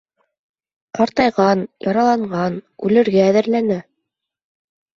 Ҡартайған, 0.99 1.61
яраланған, 1.89 2.59
үлергә 2.89 3.25
әҙерләнә. 3.29 3.81